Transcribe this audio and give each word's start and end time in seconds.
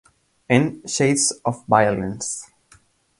En 0.47 0.81
"Shades 0.87 1.41
of 1.45 1.63
violence". 1.67 2.49